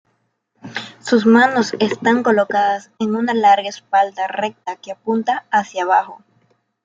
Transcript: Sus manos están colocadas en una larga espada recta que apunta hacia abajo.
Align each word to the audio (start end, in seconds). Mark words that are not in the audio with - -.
Sus 0.99 1.27
manos 1.27 1.73
están 1.79 2.23
colocadas 2.23 2.89
en 2.97 3.15
una 3.15 3.35
larga 3.35 3.69
espada 3.69 4.25
recta 4.27 4.75
que 4.75 4.91
apunta 4.93 5.45
hacia 5.51 5.83
abajo. 5.83 6.23